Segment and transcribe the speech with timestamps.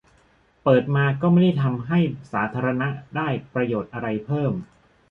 [0.63, 1.99] -เปิดมาก็ไม่ได้ทำให้
[2.31, 4.53] สาธารณะได้ประโยชน์อะไรเพิ่ม